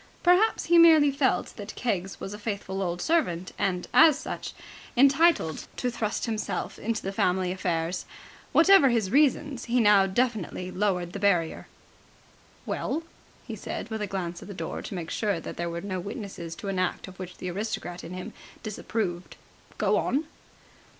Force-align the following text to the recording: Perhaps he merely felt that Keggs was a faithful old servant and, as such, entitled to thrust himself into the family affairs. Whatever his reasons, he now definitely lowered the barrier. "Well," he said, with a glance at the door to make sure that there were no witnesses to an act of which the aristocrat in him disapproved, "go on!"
Perhaps 0.23 0.65
he 0.65 0.79
merely 0.79 1.11
felt 1.11 1.53
that 1.57 1.75
Keggs 1.75 2.19
was 2.19 2.33
a 2.33 2.39
faithful 2.39 2.81
old 2.81 3.03
servant 3.03 3.51
and, 3.59 3.87
as 3.93 4.17
such, 4.17 4.53
entitled 4.97 5.67
to 5.77 5.91
thrust 5.91 6.25
himself 6.25 6.79
into 6.79 7.03
the 7.03 7.11
family 7.11 7.51
affairs. 7.51 8.05
Whatever 8.51 8.89
his 8.89 9.11
reasons, 9.11 9.65
he 9.65 9.79
now 9.79 10.07
definitely 10.07 10.71
lowered 10.71 11.13
the 11.13 11.19
barrier. 11.19 11.67
"Well," 12.65 13.03
he 13.45 13.55
said, 13.55 13.91
with 13.91 14.01
a 14.01 14.07
glance 14.07 14.41
at 14.41 14.47
the 14.47 14.55
door 14.55 14.81
to 14.81 14.95
make 14.95 15.11
sure 15.11 15.39
that 15.39 15.55
there 15.57 15.69
were 15.69 15.81
no 15.81 15.99
witnesses 15.99 16.55
to 16.55 16.67
an 16.69 16.79
act 16.79 17.07
of 17.07 17.19
which 17.19 17.37
the 17.37 17.51
aristocrat 17.51 18.03
in 18.03 18.15
him 18.15 18.33
disapproved, 18.63 19.35
"go 19.77 19.97
on!" 19.97 20.23